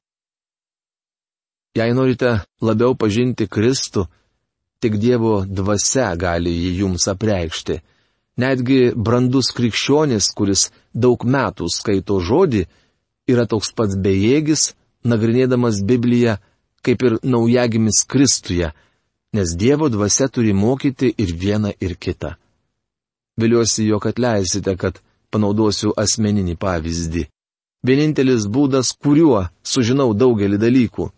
Jei 1.78 1.94
norite 1.94 2.40
labiau 2.62 2.94
pažinti 2.98 3.48
Kristų, 3.50 4.08
tik 4.82 4.98
Dievo 5.02 5.42
dvasia 5.46 6.12
gali 6.18 6.54
jį 6.54 6.72
jums 6.84 7.08
apreikšti. 7.10 7.80
Netgi 8.38 8.80
brandus 8.98 9.52
krikščionis, 9.54 10.32
kuris 10.34 10.68
daug 10.94 11.22
metų 11.26 11.70
skaito 11.70 12.18
žodį, 12.22 12.66
yra 13.30 13.46
toks 13.50 13.72
pats 13.78 13.98
bejėgis, 13.98 14.74
nagrinėdamas 15.06 15.82
Bibliją, 15.86 16.40
kaip 16.82 17.06
ir 17.06 17.18
naujagimis 17.24 18.04
Kristuje, 18.10 18.74
nes 19.34 19.56
Dievo 19.58 19.90
dvasia 19.90 20.30
turi 20.34 20.54
mokyti 20.54 21.14
ir 21.14 21.34
vieną 21.38 21.74
ir 21.80 21.96
kitą. 21.98 22.36
Viliuosi, 23.38 23.86
jog 23.90 24.06
atleisite, 24.10 24.76
kad 24.78 25.02
panaudosiu 25.34 25.94
asmeninį 25.98 26.56
pavyzdį. 26.62 27.24
Vienintelis 27.84 28.46
būdas, 28.48 28.94
kuriuo 28.96 29.48
sužinau 29.66 30.14
daugelį 30.16 30.60
dalykų. 30.62 31.10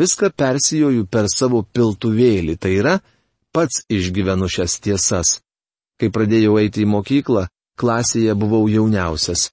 Viską 0.00 0.30
persijoju 0.36 1.06
per 1.10 1.26
savo 1.28 1.64
piltuvėlį, 1.64 2.54
tai 2.56 2.76
yra, 2.78 3.00
pats 3.52 3.82
išgyvenu 3.90 4.46
šias 4.48 4.78
tiesas. 4.84 5.40
Kai 5.98 6.12
pradėjau 6.14 6.54
eiti 6.62 6.84
į 6.84 6.90
mokyklą, 6.94 7.48
klasėje 7.80 8.36
buvau 8.38 8.68
jauniausias. 8.70 9.50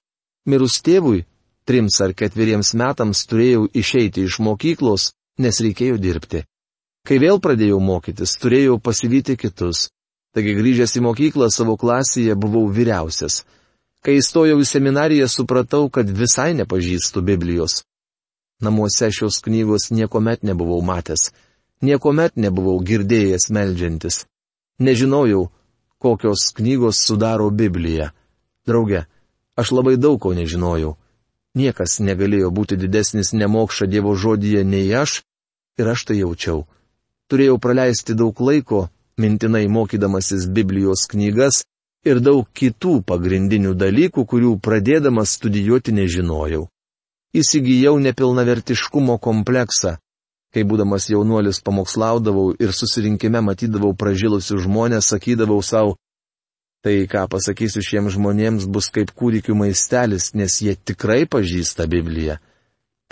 Mirus 0.48 0.78
tėvui, 0.84 1.26
trims 1.68 1.98
ar 2.00 2.14
ketveriems 2.16 2.72
metams 2.78 3.26
turėjau 3.28 3.66
išeiti 3.76 4.24
iš 4.24 4.38
mokyklos, 4.44 5.10
nes 5.42 5.60
reikėjo 5.60 5.98
dirbti. 6.00 6.44
Kai 7.04 7.18
vėl 7.20 7.42
pradėjau 7.44 7.80
mokytis, 7.80 8.36
turėjau 8.40 8.78
pasivyti 8.80 9.36
kitus. 9.40 9.88
Taigi 10.36 10.54
grįžęs 10.56 10.96
į 11.00 11.04
mokyklą 11.06 11.48
savo 11.52 11.76
klasėje 11.80 12.34
buvau 12.36 12.66
vyriausias. 12.72 13.42
Kai 14.04 14.18
įstojau 14.20 14.60
į 14.62 14.66
seminariją, 14.68 15.26
supratau, 15.26 15.88
kad 15.90 16.10
visai 16.10 16.52
nepažįstu 16.58 17.22
Biblijos. 17.26 17.82
Namuose 18.62 19.10
šios 19.14 19.40
knygos 19.42 19.90
niekuomet 19.90 20.42
nebuvau 20.46 20.80
matęs, 20.82 21.30
niekuomet 21.82 22.36
nebuvau 22.36 22.78
girdėjęs 22.82 23.50
meldžiantis. 23.54 24.24
Nežinojau, 24.78 25.48
kokios 25.98 26.52
knygos 26.54 27.02
sudaro 27.02 27.50
Bibliją. 27.50 28.10
Drauge, 28.66 29.04
aš 29.58 29.72
labai 29.74 29.96
daug 29.96 30.18
ko 30.22 30.34
nežinojau. 30.34 30.96
Niekas 31.58 31.98
negalėjo 31.98 32.50
būti 32.54 32.78
didesnis 32.78 33.32
nemokša 33.34 33.88
Dievo 33.90 34.14
žodyje 34.14 34.62
nei 34.62 34.86
aš, 34.94 35.22
ir 35.78 35.90
aš 35.90 36.04
tai 36.06 36.20
jaučiau. 36.20 36.66
Turėjau 37.28 37.58
praleisti 37.58 38.14
daug 38.14 38.38
laiko, 38.40 38.88
mintinai 39.18 39.66
mokydamasis 39.66 40.46
Biblijos 40.46 41.08
knygas 41.10 41.64
ir 42.06 42.20
daug 42.22 42.46
kitų 42.54 43.00
pagrindinių 43.06 43.74
dalykų, 43.74 44.24
kurių 44.24 44.56
pradėdamas 44.62 45.34
studijuoti 45.38 45.94
nežinojau. 45.96 46.66
Įsigijau 47.34 47.98
nepilnavertiškumo 48.00 49.18
kompleksą. 49.18 49.98
Kai 50.54 50.64
būdamas 50.64 51.10
jaunuolis 51.10 51.60
pamokslaudavau 51.60 52.54
ir 52.56 52.72
susirinkime 52.72 53.42
matydavau 53.44 53.92
pražilusius 53.92 54.62
žmonės, 54.64 55.10
sakydavau 55.12 55.60
savo, 55.60 55.98
tai 56.80 57.04
ką 57.10 57.26
pasakysiu 57.28 57.82
šiems 57.84 58.14
žmonėms 58.16 58.64
bus 58.64 58.88
kaip 58.88 59.12
kūdikių 59.12 59.58
maistelis, 59.58 60.32
nes 60.32 60.56
jie 60.64 60.72
tikrai 60.72 61.26
pažįsta 61.28 61.84
Bibliją. 61.90 62.38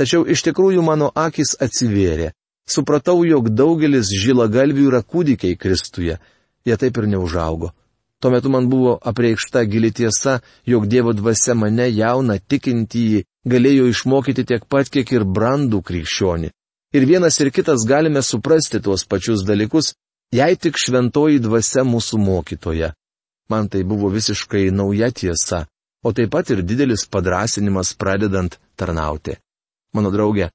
Tačiau 0.00 0.24
iš 0.24 0.46
tikrųjų 0.48 0.84
mano 0.84 1.10
akis 1.12 1.56
atsivėrė 1.60 2.32
supratau, 2.68 3.22
jog 3.24 3.50
daugelis 3.54 4.10
žilagalvių 4.10 4.88
yra 4.90 5.02
kūdikiai 5.02 5.58
Kristuje. 5.60 6.18
Jie 6.66 6.76
taip 6.76 6.96
ir 6.98 7.06
neužaugo. 7.12 7.72
Tuo 8.20 8.30
metu 8.30 8.48
man 8.48 8.68
buvo 8.70 8.98
apreikšta 9.02 9.64
gili 9.64 9.90
tiesa, 9.92 10.40
jog 10.66 10.86
Dievo 10.86 11.12
dvasia 11.12 11.54
mane 11.54 11.90
jauną 11.92 12.38
tikintįjį 12.48 13.24
galėjo 13.44 13.90
išmokyti 13.92 14.44
tiek 14.48 14.64
pat, 14.68 14.88
kiek 14.88 15.12
ir 15.12 15.24
brandų 15.24 15.82
krikščionį. 15.84 16.50
Ir 16.96 17.04
vienas 17.04 17.36
ir 17.40 17.52
kitas 17.52 17.84
galime 17.84 18.22
suprasti 18.22 18.80
tuos 18.80 19.04
pačius 19.04 19.44
dalykus, 19.44 19.92
jei 20.32 20.56
tik 20.56 20.80
šventoji 20.80 21.42
dvasia 21.44 21.84
mūsų 21.84 22.20
mokytoja. 22.22 22.94
Man 23.50 23.68
tai 23.68 23.84
buvo 23.84 24.08
visiškai 24.10 24.70
nauja 24.72 25.10
tiesa, 25.12 25.66
o 26.02 26.12
taip 26.12 26.32
pat 26.32 26.50
ir 26.50 26.62
didelis 26.62 27.04
padrasinimas 27.06 27.92
pradedant 27.94 28.56
tarnauti. 28.76 29.36
Mano 29.94 30.10
draugė, 30.10 30.48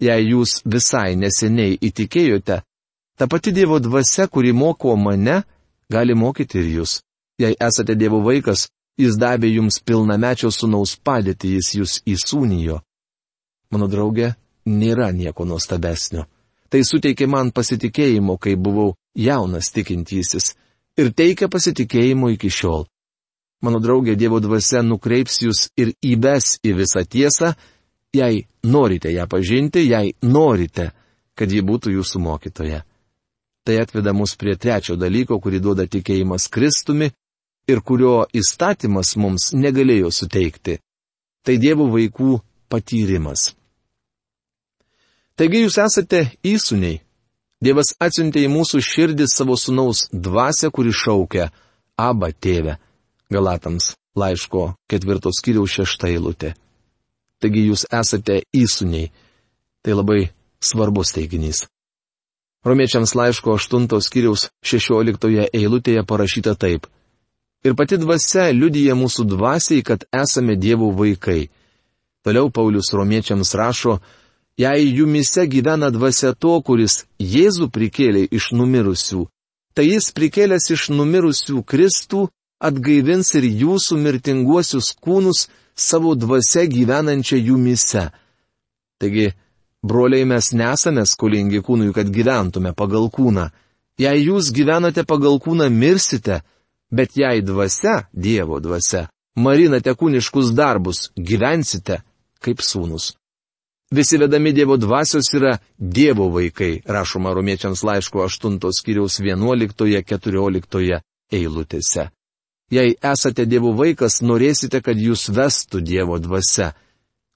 jei 0.00 0.30
jūs 0.30 0.60
visai 0.64 1.16
neseniai 1.18 1.76
įtikėjote, 1.90 2.62
ta 3.18 3.26
pati 3.26 3.52
Dievo 3.52 3.80
dvasia, 3.82 4.28
kuri 4.28 4.52
moko 4.52 4.94
mane, 4.96 5.42
gali 5.90 6.14
mokyti 6.14 6.60
ir 6.60 6.68
jūs. 6.78 7.00
Jei 7.40 7.56
esate 7.60 7.96
Dievo 7.96 8.20
vaikas, 8.24 8.68
jis 9.00 9.16
davė 9.18 9.50
jums 9.54 9.80
pilnamečio 9.80 10.50
sunaus 10.52 10.96
padėtį, 10.96 11.56
jis 11.56 11.74
jūs 11.78 11.96
įsūnijo. 12.06 12.80
Mano 13.70 13.88
draugė, 13.88 14.34
nėra 14.66 15.10
nieko 15.14 15.46
nuostabesnio. 15.48 16.26
Tai 16.70 16.80
suteikė 16.86 17.26
man 17.26 17.50
pasitikėjimo, 17.50 18.36
kai 18.38 18.54
buvau 18.56 18.94
jaunas 19.16 19.72
tikintysis, 19.74 20.54
ir 21.00 21.12
teikia 21.16 21.48
pasitikėjimo 21.50 22.30
iki 22.36 22.50
šiol. 22.50 22.86
Mano 23.64 23.80
draugė 23.82 24.14
Dievo 24.16 24.40
dvasia 24.40 24.82
nukreips 24.82 25.42
jūs 25.44 25.66
ir 25.76 25.92
įves 26.00 26.58
į 26.64 26.76
visą 26.78 27.02
tiesą, 27.04 27.54
jei 28.16 28.46
norite 28.64 29.12
ją 29.12 29.26
pažinti, 29.28 29.84
jei 29.88 30.14
norite, 30.22 30.90
kad 31.34 31.50
ji 31.52 31.60
būtų 31.64 31.92
jūsų 31.98 32.22
mokytoja. 32.24 32.84
Tai 33.70 33.76
atveda 33.78 34.10
mus 34.16 34.32
prie 34.34 34.56
trečio 34.58 34.96
dalyko, 34.98 35.36
kurį 35.38 35.60
duoda 35.62 35.84
tikėjimas 35.86 36.48
Kristumi 36.50 37.06
ir 37.70 37.82
kurio 37.86 38.24
įstatymas 38.34 39.12
mums 39.22 39.52
negalėjo 39.54 40.10
suteikti. 40.10 40.80
Tai 41.46 41.54
Dievo 41.62 41.86
vaikų 41.92 42.40
patyrimas. 42.68 43.52
Taigi 45.38 45.62
jūs 45.62 45.78
esate 45.78 46.24
įsūniai. 46.42 46.98
Dievas 47.62 47.94
atsiuntė 48.02 48.42
į 48.42 48.50
mūsų 48.50 48.80
širdį 48.82 49.28
savo 49.30 49.54
sunaus 49.56 50.08
dvasę, 50.10 50.72
kuri 50.74 50.90
šaukia 50.90 51.52
Aba 52.00 52.32
tėvę. 52.32 52.80
Galatams 53.30 53.94
laiško 54.18 54.72
ketvirtos 54.90 55.38
kiriaus 55.44 55.78
šešta 55.78 56.10
eilutė 56.10 56.56
taigi 57.40 57.64
jūs 57.66 57.86
esate 57.90 58.42
įsūniai. 58.56 59.10
Tai 59.80 59.96
labai 59.96 60.28
svarbus 60.60 61.14
teiginys. 61.16 61.64
Romiečiams 62.64 63.14
laiško 63.14 63.54
8 63.56 64.00
skyriaus 64.04 64.48
16 64.62 65.48
eilutėje 65.52 66.02
parašyta 66.04 66.54
taip. 66.54 66.86
Ir 67.64 67.76
pati 67.76 67.96
dvasia 68.00 68.50
liudyja 68.52 68.96
mūsų 68.96 69.24
dvasiai, 69.32 69.82
kad 69.84 70.04
esame 70.12 70.56
dievų 70.56 70.90
vaikai. 70.96 71.48
Toliau 72.24 72.50
Paulius 72.52 72.92
romiečiams 72.92 73.54
rašo, 73.56 73.98
jei 74.60 74.92
jumise 74.92 75.46
gyvena 75.46 75.88
dvasia 75.90 76.32
to, 76.32 76.60
kuris 76.60 77.04
Jėzų 77.20 77.70
prikėlė 77.72 78.26
iš 78.28 78.52
numirusių, 78.52 79.24
tai 79.74 79.86
jis 79.88 80.10
prikėlęs 80.16 80.70
iš 80.76 80.88
numirusių 80.92 81.62
Kristų 81.64 82.26
atgaivins 82.60 83.32
ir 83.40 83.48
jūsų 83.48 83.96
mirtinguosius 84.04 84.92
kūnus 85.00 85.46
savo 85.72 86.12
dvasia 86.14 86.66
gyvenančią 86.68 87.40
jumise. 87.40 88.10
Taigi, 89.00 89.30
broliai 89.82 90.26
mes 90.28 90.52
nesame 90.52 91.04
skolingi 91.06 91.62
kūnui, 91.64 91.92
kad 91.96 92.10
gyventume 92.12 92.74
pagal 92.76 93.08
kūną. 93.12 93.48
Jei 94.00 94.24
jūs 94.24 94.50
gyvenate 94.56 95.04
pagal 95.04 95.40
kūną, 95.42 95.68
mirsite, 95.70 96.40
bet 96.90 97.16
jei 97.16 97.42
dvasia, 97.44 98.06
Dievo 98.12 98.60
dvasia, 98.60 99.08
marinate 99.36 99.94
kūniškus 99.94 100.54
darbus, 100.56 101.10
gyvensite 101.16 102.00
kaip 102.40 102.62
sūnus. 102.64 103.14
Visi 103.90 104.18
vedami 104.18 104.52
Dievo 104.54 104.76
dvasios 104.76 105.32
yra 105.34 105.56
Dievo 105.78 106.28
vaikai, 106.30 106.80
rašoma 106.86 107.34
romiečiams 107.34 107.82
laiško 107.82 108.22
8 108.22 108.58
skyriaus 108.72 109.18
11-14 109.20 111.00
eilutėse. 111.32 112.10
Jei 112.70 112.94
esate 113.02 113.46
Dievo 113.50 113.72
vaikas, 113.74 114.20
norėsite, 114.22 114.78
kad 114.80 114.94
jūs 114.94 115.26
vestų 115.34 115.82
Dievo 115.82 116.20
dvasia. 116.22 116.70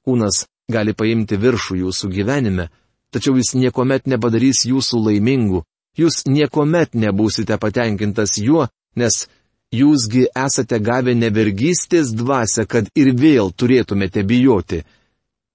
Kūnas 0.06 0.44
gali 0.73 0.94
paimti 0.97 1.37
viršų 1.40 1.80
jūsų 1.85 2.11
gyvenime, 2.14 2.68
tačiau 3.12 3.37
jis 3.38 3.54
niekuomet 3.59 4.06
nepadarys 4.11 4.64
jūsų 4.68 5.00
laimingų, 5.09 5.64
jūs 5.99 6.25
niekuomet 6.26 6.94
nebūsite 6.94 7.59
patenkintas 7.61 8.38
juo, 8.40 8.68
nes 8.97 9.26
Jūsgi 9.75 10.28
esate 10.38 10.78
gavę 10.78 11.14
nevergystės 11.18 12.12
dvasę, 12.14 12.66
kad 12.66 12.90
ir 12.94 13.11
vėl 13.18 13.50
turėtumėte 13.50 14.23
bijoti. 14.23 14.85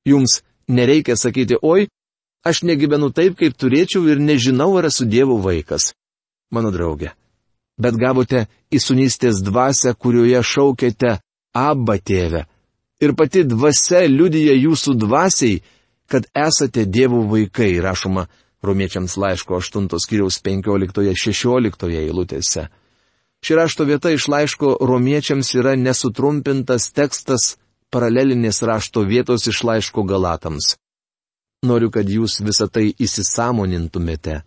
Jums 0.07 0.41
nereikia 0.67 1.15
sakyti, 1.15 1.59
oi, 1.61 1.87
aš 2.43 2.63
negyvenu 2.67 3.11
taip, 3.15 3.37
kaip 3.39 3.55
turėčiau 3.55 4.09
ir 4.11 4.19
nežinau, 4.19 4.73
ar 4.79 4.89
esu 4.89 5.07
Dievo 5.07 5.37
vaikas. 5.43 5.93
Mano 6.51 6.71
draugė. 6.75 7.13
Bet 7.79 7.95
gavote 7.95 8.47
įsunystės 8.75 9.39
dvasę, 9.45 9.93
kurioje 9.95 10.41
šaukėte 10.43 11.19
Abba 11.55 11.95
tėvę. 11.97 12.43
Ir 12.99 13.15
pati 13.15 13.45
dvasia 13.47 14.03
liudyja 14.07 14.57
jūsų 14.59 14.95
dvasiai, 14.99 15.61
kad 16.09 16.25
esate 16.35 16.85
Dievo 16.85 17.21
vaikai, 17.29 17.77
rašoma 17.79 18.27
Romiečiams 18.61 19.15
laiško 19.15 19.55
8 19.55 19.87
skyriaus 20.03 20.41
15-16 20.43 21.87
eilutėse. 22.01 22.67
Ši 23.39 23.55
rašto 23.55 23.85
vieta 23.87 24.11
iš 24.11 24.27
laiško 24.27 24.77
romiečiams 24.83 25.53
yra 25.55 25.77
nesutrumpintas 25.79 26.89
tekstas 26.91 27.55
paralelinės 27.89 28.59
rašto 28.67 29.05
vietos 29.07 29.47
iš 29.47 29.63
laiško 29.63 30.03
galatams. 30.03 30.75
Noriu, 31.63 31.87
kad 31.91 32.09
jūs 32.09 32.41
visą 32.43 32.67
tai 32.67 32.89
įsisamonintumėte. 32.99 34.41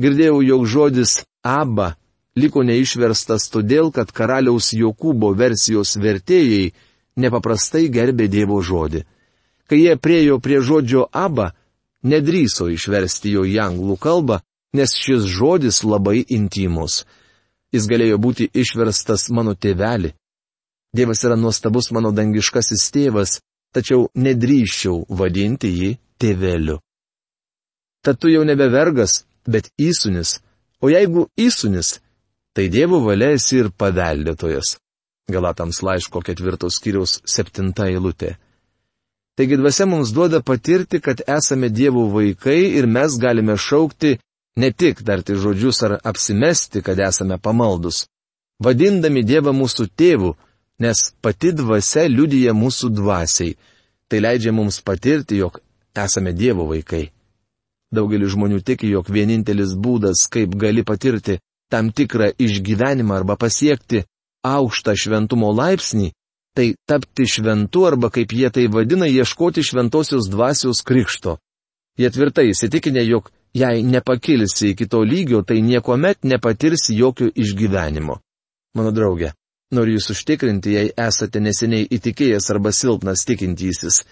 Girdėjau, 0.00 0.42
jog 0.44 0.66
žodis 0.68 1.16
Abba 1.44 1.94
liko 2.36 2.62
neišverstas 2.64 3.48
todėl, 3.52 3.90
kad 3.92 4.12
karaliaus 4.12 4.72
Jokūbo 4.76 5.32
versijos 5.36 5.96
vertėjai 5.96 6.70
nepaprastai 7.16 7.88
gerbė 7.88 8.28
Dievo 8.28 8.60
žodį. 8.62 9.04
Kai 9.70 9.78
jie 9.82 9.96
priejo 9.96 10.38
prie 10.42 10.60
žodžio 10.60 11.06
Abba, 11.12 11.52
nedryso 12.02 12.68
išversti 12.70 13.34
jo 13.36 13.46
į 13.46 13.58
anglų 13.62 13.96
kalbą, 13.98 14.40
nes 14.74 14.94
šis 14.94 15.26
žodis 15.26 15.82
labai 15.84 16.22
intimus 16.28 17.04
jis 17.72 17.86
galėjo 17.90 18.18
būti 18.18 18.48
išverstas 18.54 19.28
mano 19.30 19.54
tėvelį. 19.54 20.12
Dievas 20.96 21.22
yra 21.26 21.36
nuostabus 21.38 21.90
mano 21.94 22.10
dangiškasis 22.14 22.88
tėvas, 22.94 23.38
tačiau 23.74 24.08
nedrįščiau 24.14 25.04
vadinti 25.20 25.70
jį 25.70 25.90
tėveliu. 26.18 26.80
Tad 28.02 28.18
tu 28.18 28.30
jau 28.32 28.42
nebe 28.48 28.66
vergas, 28.72 29.24
bet 29.46 29.70
įsunis, 29.78 30.40
o 30.82 30.90
jeigu 30.90 31.28
įsunis, 31.38 32.00
tai 32.56 32.66
Dievo 32.72 33.02
valia 33.04 33.34
esi 33.36 33.60
ir 33.60 33.70
paveldėtojas. 33.70 34.78
Galatams 35.30 35.82
laiško 35.82 36.22
ketvirtos 36.26 36.78
skyriaus 36.80 37.20
septinta 37.24 37.88
eilutė. 37.90 38.36
Taigi 39.38 39.56
dvasia 39.56 39.86
mums 39.86 40.10
duoda 40.12 40.42
patirti, 40.42 41.00
kad 41.00 41.22
esame 41.26 41.70
Dievo 41.70 42.08
vaikai 42.12 42.60
ir 42.76 42.86
mes 42.86 43.16
galime 43.20 43.56
šaukti 43.56 44.18
Ne 44.56 44.72
tik 44.72 45.02
tarti 45.06 45.34
žodžius 45.34 45.82
ar 45.86 45.98
apsimesti, 46.04 46.82
kad 46.82 46.98
esame 46.98 47.38
pamaldus. 47.38 48.06
Vadindami 48.64 49.22
Dievą 49.24 49.54
mūsų 49.56 49.86
tėvų, 49.96 50.34
nes 50.82 50.98
pati 51.22 51.52
dvasia 51.56 52.08
liudyja 52.10 52.52
mūsų 52.56 52.90
dvasiai. 52.98 53.54
Tai 54.08 54.18
leidžia 54.20 54.52
mums 54.52 54.80
patirti, 54.82 55.38
jog 55.38 55.60
esame 56.04 56.34
Dievo 56.36 56.66
vaikai. 56.72 57.06
Daugelis 57.94 58.34
žmonių 58.34 58.60
tiki, 58.66 58.90
jog 58.90 59.08
vienintelis 59.10 59.72
būdas, 59.74 60.26
kaip 60.30 60.54
gali 60.58 60.84
patirti 60.84 61.38
tam 61.70 61.90
tikrą 61.94 62.32
išgyvenimą 62.38 63.14
arba 63.22 63.36
pasiekti 63.38 64.04
aukštą 64.46 64.94
šventumo 64.96 65.52
laipsnį, 65.54 66.12
tai 66.56 66.72
tapti 66.88 67.26
šventu 67.28 67.84
arba, 67.86 68.10
kaip 68.10 68.32
jie 68.32 68.50
tai 68.50 68.66
vadina, 68.72 69.06
ieškoti 69.06 69.62
šventosios 69.64 70.30
dvasios 70.32 70.82
krikšto. 70.86 71.38
Jie 71.98 72.10
tvirtai 72.10 72.48
įsitikinę, 72.50 73.04
jog 73.04 73.30
Jei 73.54 73.82
nepakilsi 73.82 74.68
iki 74.70 74.86
to 74.86 75.02
lygio, 75.02 75.42
tai 75.42 75.60
niekuomet 75.62 76.22
nepatirsi 76.22 76.94
jokio 76.94 77.30
išgyvenimo. 77.34 78.20
Mano 78.78 78.92
draugė, 78.94 79.32
noriu 79.74 79.96
jūs 79.96 80.12
užtikrinti, 80.14 80.74
jei 80.76 80.92
esate 80.94 81.42
neseniai 81.42 81.88
įtikėjęs 81.90 82.46
arba 82.54 82.70
silpnas 82.70 83.26
tikintysis, 83.26 84.04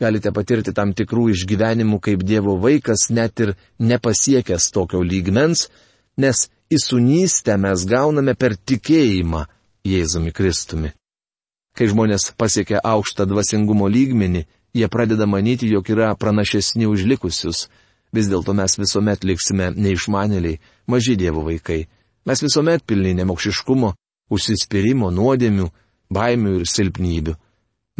galite 0.00 0.32
patirti 0.32 0.72
tam 0.72 0.94
tikrų 0.96 1.26
išgyvenimų 1.34 2.00
kaip 2.00 2.24
Dievo 2.24 2.56
vaikas, 2.62 3.10
net 3.12 3.44
ir 3.44 3.52
nepasiekęs 3.78 4.70
tokio 4.72 5.02
lygmens, 5.04 5.68
nes 6.16 6.48
įsunystę 6.72 7.58
mes 7.60 7.84
gauname 7.84 8.32
per 8.40 8.56
tikėjimą 8.56 9.44
Jėzumi 9.88 10.32
Kristumi. 10.36 10.92
Kai 11.76 11.86
žmonės 11.90 12.32
pasiekia 12.38 12.80
aukštą 12.82 13.26
dvasingumo 13.30 13.86
lygmenį, 13.88 14.44
jie 14.74 14.88
pradeda 14.90 15.26
manyti, 15.26 15.68
jog 15.70 15.88
yra 15.94 16.14
pranašesni 16.18 16.88
už 16.90 17.06
likusius. 17.06 17.68
Vis 18.12 18.28
dėlto 18.30 18.54
mes 18.56 18.78
visuomet 18.80 19.24
liksime 19.24 19.70
neišmanėliai, 19.76 20.60
maži 20.88 21.16
Dievo 21.20 21.44
vaikai. 21.46 21.86
Mes 22.26 22.42
visuomet 22.42 22.84
pilni 22.88 23.12
nemokšiškumo, 23.20 23.92
užsispyrimo, 24.32 25.10
nuodėmių, 25.14 25.68
baimių 26.12 26.54
ir 26.60 26.66
silpnybių. 26.68 27.36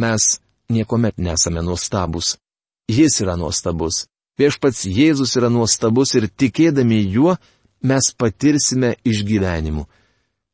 Mes 0.01 0.39
niekuomet 0.69 1.17
nesame 1.17 1.63
nuostabus. 1.65 2.37
Jis 2.89 3.21
yra 3.21 3.35
nuostabus. 3.37 4.07
Viešpats 4.39 4.85
Jėzus 4.87 5.35
yra 5.37 5.49
nuostabus 5.51 6.15
ir 6.15 6.29
tikėdami 6.29 6.99
juo 7.13 7.35
mes 7.83 8.11
patirsime 8.17 8.95
išgyvenimų. 9.03 9.85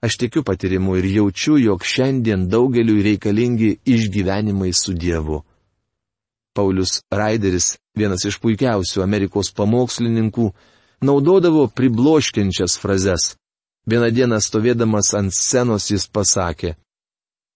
Aš 0.06 0.18
tikiu 0.22 0.44
patyrimu 0.46 0.98
ir 1.00 1.08
jaučiu, 1.18 1.58
jog 1.58 1.86
šiandien 1.94 2.48
daugeliu 2.50 3.02
reikalingi 3.08 3.72
išgyvenimai 3.96 4.74
su 4.74 4.94
Dievu. 4.94 5.42
Paulius 6.56 7.00
Raideris, 7.12 7.74
vienas 7.98 8.26
iš 8.30 8.38
puikiausių 8.44 9.04
Amerikos 9.04 9.52
pamokslininkų, 9.58 10.52
naudodavo 11.10 11.68
pribloškiančias 11.68 12.78
frazes. 12.80 13.34
Vieną 13.90 14.10
dieną 14.18 14.42
stovėdamas 14.42 15.14
ant 15.18 15.34
scenos 15.34 15.92
jis 15.92 16.08
pasakė, 16.08 16.76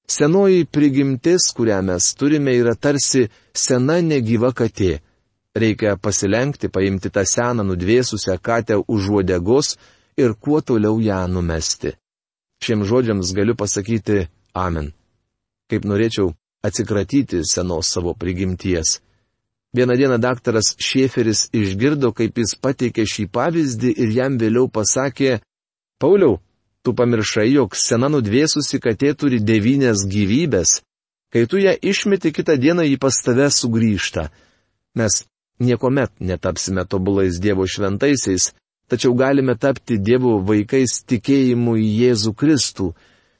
Senoji 0.10 0.66
prigimtis, 0.66 1.52
kurią 1.58 1.82
mes 1.86 2.06
turime, 2.18 2.56
yra 2.58 2.74
tarsi 2.86 3.28
sena 3.54 4.00
negyva 4.02 4.50
katė. 4.58 4.96
Reikia 5.62 5.92
pasilenkti, 6.02 6.70
paimti 6.74 7.12
tą 7.14 7.22
seną 7.30 7.66
nudvėsusią 7.68 8.40
katę 8.42 8.80
už 8.96 9.10
uodegos 9.16 9.76
ir 10.18 10.34
kuo 10.34 10.62
toliau 10.66 10.98
ją 11.10 11.20
numesti. 11.36 11.94
Šiems 12.64 12.88
žodžiams 12.90 13.34
galiu 13.36 13.56
pasakyti 13.56 14.28
Amen. 14.54 14.92
Kaip 15.70 15.86
norėčiau 15.86 16.34
atsikratyti 16.66 17.44
senos 17.48 17.88
savo 17.88 18.14
prigimties. 18.14 19.00
Vieną 19.76 19.96
dieną 19.96 20.18
daktaras 20.18 20.74
Šėferis 20.82 21.46
išgirdo, 21.54 22.10
kaip 22.12 22.42
jis 22.42 22.56
pateikė 22.58 23.06
šį 23.06 23.28
pavyzdį 23.30 23.92
ir 24.02 24.16
jam 24.18 24.38
vėliau 24.42 24.66
pasakė, 24.68 25.40
Pauliau, 26.00 26.40
tu 26.82 26.94
pamiršai, 26.96 27.50
jog 27.52 27.76
sena 27.76 28.08
nudvėsusi 28.10 28.80
katė 28.80 29.12
turi 29.20 29.42
devynės 29.44 30.06
gyvybės. 30.08 30.80
Kai 31.30 31.44
tu 31.46 31.60
ją 31.62 31.76
išmeti 31.76 32.32
kitą 32.34 32.56
dieną, 32.58 32.86
ji 32.88 32.98
pas 32.98 33.20
tave 33.22 33.50
sugrįžta. 33.54 34.30
Mes 34.98 35.26
niekuomet 35.60 36.16
netapsime 36.20 36.86
tobulais 36.88 37.38
Dievo 37.44 37.68
šventaisiais, 37.68 38.54
tačiau 38.90 39.14
galime 39.16 39.56
tapti 39.56 40.00
Dievo 40.02 40.40
vaikais 40.46 41.04
tikėjimu 41.10 41.78
į 41.80 41.88
Jėzų 42.04 42.34
Kristų. 42.36 42.94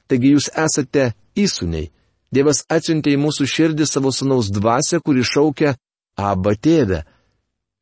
Taigi 0.08 0.34
jūs 0.34 0.50
esate 0.54 1.12
įsūniai. 1.38 1.90
Dievas 2.30 2.62
atsiuntė 2.70 3.16
į 3.16 3.20
mūsų 3.24 3.46
širdį 3.50 3.86
savo 3.90 4.12
sunaus 4.14 4.50
dvasę, 4.54 5.00
kuri 5.02 5.26
šaukia 5.26 5.74
Aba 6.16 6.54
tėve. 6.54 7.02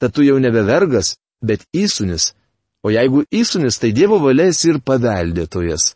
Tad 0.00 0.14
tu 0.14 0.24
jau 0.24 0.38
nebe 0.40 0.62
vergas, 0.64 1.16
bet 1.42 1.66
įsunis. 1.74 2.32
O 2.84 2.92
jeigu 2.94 3.24
įsunis, 3.34 3.80
tai 3.80 3.90
Dievo 3.92 4.20
valės 4.22 4.62
ir 4.64 4.80
paveldėtojas. 4.80 5.94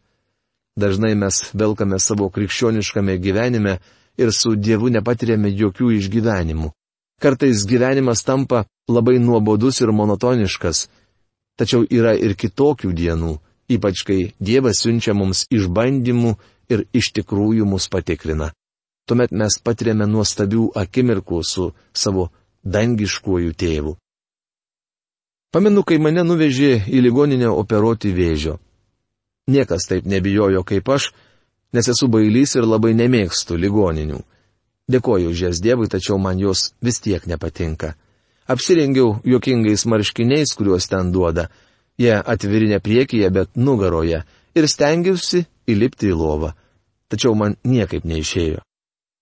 Dažnai 0.76 1.14
mes 1.14 1.38
velkame 1.54 1.98
savo 2.00 2.28
krikščioniškame 2.32 3.18
gyvenime 3.22 3.78
ir 4.18 4.32
su 4.32 4.56
Dievu 4.56 4.90
nepatiriame 4.92 5.52
jokių 5.52 5.92
išgyvenimų. 5.98 6.72
Kartais 7.22 7.64
gyvenimas 7.68 8.24
tampa 8.26 8.64
labai 8.88 9.18
nuobodus 9.22 9.80
ir 9.80 9.92
monotoniškas. 9.94 10.88
Tačiau 11.60 11.84
yra 11.90 12.14
ir 12.16 12.34
kitokių 12.38 12.92
dienų, 12.96 13.36
ypač 13.76 14.04
kai 14.08 14.20
Dievas 14.40 14.82
siunčia 14.82 15.14
mums 15.14 15.44
išbandymų 15.52 16.34
ir 16.72 16.86
iš 16.96 17.12
tikrųjų 17.18 17.66
mus 17.68 17.88
patikrina. 17.92 18.52
Tuomet 19.06 19.34
mes 19.34 19.58
patiriame 19.64 20.06
nuostabių 20.06 20.70
akimirkų 20.78 21.42
su 21.44 21.72
savo 21.92 22.30
dangiškuoju 22.64 23.52
tėvu. 23.58 23.96
Pamenu, 25.52 25.82
kai 25.84 25.98
mane 26.00 26.22
nuvežė 26.24 26.86
į 26.88 27.02
ligoninę 27.04 27.50
operuoti 27.52 28.12
vėžio. 28.16 28.56
Niekas 29.52 29.88
taip 29.90 30.06
nebijojo 30.08 30.62
kaip 30.64 30.88
aš, 30.88 31.10
nes 31.76 31.88
esu 31.92 32.08
bailys 32.08 32.54
ir 32.56 32.64
labai 32.64 32.94
nemėgstu 32.96 33.58
ligoninių. 33.60 34.22
Dėkoju 34.92 35.32
už 35.32 35.42
jas 35.46 35.60
Dievui, 35.60 35.90
tačiau 35.92 36.16
man 36.18 36.40
jos 36.40 36.72
vis 36.80 37.00
tiek 37.04 37.26
nepatinka. 37.26 37.94
Apsirengiau 38.52 39.20
juokingais 39.24 39.86
marškiniais, 39.88 40.54
kuriuos 40.58 40.88
ten 40.90 41.12
duoda. 41.14 41.48
Jie 42.00 42.14
atviri 42.18 42.68
ne 42.68 42.80
priekyje, 42.82 43.30
bet 43.32 43.56
nugaroje. 43.56 44.24
Ir 44.58 44.68
stengiausi 44.68 45.46
įlipti 45.72 46.10
į 46.12 46.18
lovą 46.18 46.52
tačiau 47.12 47.36
man 47.36 47.58
niekaip 47.68 48.06
neišėjo. 48.08 48.62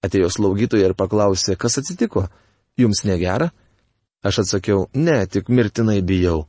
Atėjo 0.07 0.31
slaugytoja 0.33 0.90
ir 0.90 0.97
paklausė, 0.97 1.59
kas 1.61 1.81
atsitiko, 1.83 2.29
jums 2.79 3.03
negera? 3.05 3.51
Aš 4.25 4.45
atsakiau, 4.45 4.87
ne, 4.95 5.25
tik 5.27 5.51
mirtinai 5.51 6.01
bijau. 6.07 6.45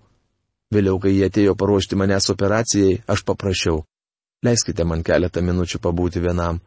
Vėliau, 0.71 0.99
kai 1.03 1.15
jie 1.15 1.27
atėjo 1.27 1.55
paruošti 1.59 1.97
manęs 1.99 2.29
operacijai, 2.31 3.01
aš 3.11 3.25
paprašiau. 3.27 3.81
Leiskite 4.45 4.85
man 4.87 5.03
keletą 5.07 5.43
minučių 5.43 5.81
pabūti 5.83 6.21
vienam. 6.23 6.61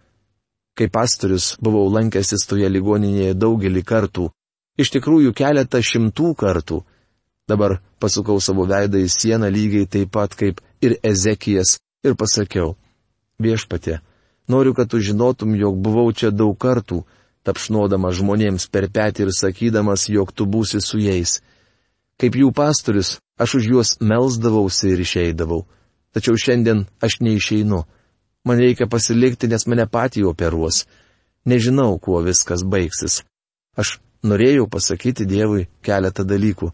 Kaip 0.75 0.93
pastorius 0.93 1.55
buvau 1.63 1.87
lankęsis 1.93 2.45
toje 2.51 2.69
ligoninėje 2.69 3.37
daugelį 3.39 3.83
kartų, 3.87 4.29
iš 4.81 4.91
tikrųjų 4.97 5.35
keletą 5.37 5.81
šimtų 5.83 6.35
kartų. 6.39 6.83
Dabar 7.49 7.79
pasukau 8.01 8.39
savo 8.41 8.65
veidą 8.69 9.03
į 9.05 9.11
sieną 9.13 9.51
lygiai 9.53 9.89
taip 9.91 10.13
pat 10.15 10.35
kaip 10.35 10.63
ir 10.85 10.97
Ezekijas 11.05 11.79
ir 12.05 12.17
pasakiau, 12.17 12.75
viešpatė, 13.41 14.01
noriu, 14.49 14.75
kad 14.77 14.89
tu 14.91 15.01
žinotum, 15.01 15.55
jog 15.57 15.77
buvau 15.81 16.09
čia 16.13 16.31
daug 16.33 16.57
kartų, 16.61 17.03
tapšnodamas 17.45 18.17
žmonėms 18.21 18.69
per 18.73 18.89
petį 18.93 19.27
ir 19.27 19.35
sakydamas, 19.37 20.09
jog 20.09 20.33
tu 20.33 20.47
būsi 20.49 20.81
su 20.81 21.01
jais. 21.01 21.41
Kaip 22.21 22.37
jų 22.39 22.53
pastorius, 22.57 23.19
aš 23.37 23.59
už 23.59 23.69
juos 23.73 23.91
melzdavausi 24.01 24.95
ir 24.95 25.03
išeidavau. 25.05 25.65
Tačiau 26.15 26.39
šiandien 26.39 26.85
aš 27.03 27.19
neišeinu. 27.27 27.83
Man 28.45 28.61
reikia 28.61 28.87
pasilikti, 28.87 29.49
nes 29.51 29.67
mane 29.67 29.87
patį 29.91 30.29
operuos. 30.31 30.85
Nežinau, 31.45 31.99
kuo 31.99 32.21
viskas 32.25 32.63
baigsis. 32.63 33.23
Aš 33.77 33.99
norėjau 34.25 34.67
pasakyti 34.71 35.27
Dievui 35.29 35.67
keletą 35.85 36.25
dalykų. 36.29 36.71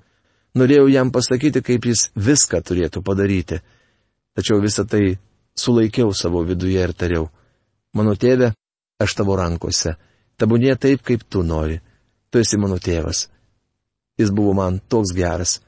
Norėjau 0.58 0.88
jam 0.90 1.10
pasakyti, 1.14 1.62
kaip 1.62 1.86
jis 1.86 2.08
viską 2.14 2.62
turėtų 2.66 3.02
padaryti. 3.06 3.60
Tačiau 4.34 4.62
visą 4.62 4.86
tai 4.86 5.18
sulaikiau 5.58 6.14
savo 6.14 6.42
viduje 6.46 6.82
ir 6.82 6.94
tariau. 6.94 7.28
Mano 7.94 8.14
tėve, 8.14 8.52
aš 9.02 9.16
tavo 9.18 9.36
rankose. 9.38 9.96
Tabūnė 10.38 10.76
taip, 10.78 11.02
kaip 11.06 11.26
tu 11.28 11.42
nori. 11.42 11.80
Tu 12.30 12.42
esi 12.42 12.58
mano 12.58 12.78
tėvas. 12.78 13.26
Jis 14.18 14.30
buvo 14.34 14.54
man 14.54 14.80
toks 14.88 15.12
geras. 15.14 15.58